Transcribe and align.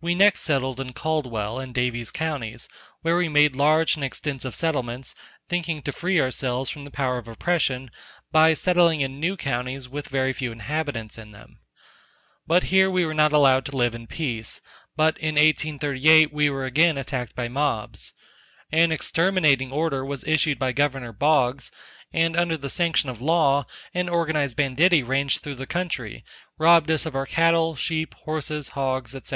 We 0.00 0.16
next 0.16 0.40
settled 0.40 0.80
in 0.80 0.94
Caldwell, 0.94 1.60
and 1.60 1.72
Davies 1.72 2.10
counties, 2.10 2.68
where 3.02 3.16
we 3.16 3.28
made 3.28 3.54
large 3.54 3.94
and 3.94 4.04
extensive 4.04 4.52
settlements, 4.52 5.14
thinking 5.48 5.80
to 5.82 5.92
free 5.92 6.20
ourselves 6.20 6.70
from 6.70 6.84
the 6.84 6.90
power 6.90 7.18
of 7.18 7.28
oppression, 7.28 7.92
by 8.32 8.54
settling 8.54 9.00
in 9.00 9.20
new 9.20 9.36
counties 9.36 9.88
with 9.88 10.08
very 10.08 10.32
few 10.32 10.50
inhabitants 10.50 11.16
in 11.18 11.30
them; 11.30 11.60
but 12.48 12.64
here 12.64 12.90
we 12.90 13.06
were 13.06 13.14
not 13.14 13.32
allowed 13.32 13.64
to 13.66 13.76
live 13.76 13.94
in 13.94 14.08
peace, 14.08 14.60
but 14.96 15.16
in 15.18 15.36
1838 15.36 16.32
we 16.32 16.50
were 16.50 16.64
again 16.64 16.98
attacked 16.98 17.36
by 17.36 17.46
mobs, 17.46 18.12
an 18.72 18.90
exterminating 18.90 19.70
order 19.70 20.04
was 20.04 20.24
issued 20.24 20.58
by 20.58 20.72
Gov. 20.72 21.16
Boggs, 21.20 21.70
and 22.12 22.36
under 22.36 22.56
the 22.56 22.68
sanction 22.68 23.08
of 23.08 23.20
law 23.20 23.66
an 23.94 24.08
organized 24.08 24.56
banditti 24.56 25.04
ranged 25.04 25.42
through 25.42 25.54
the 25.54 25.64
country, 25.64 26.24
robbed 26.58 26.90
us 26.90 27.06
of 27.06 27.14
our 27.14 27.24
cattle, 27.26 27.76
sheep, 27.76 28.14
horses, 28.24 28.66
hogs, 28.74 29.12
&c. 29.12 29.22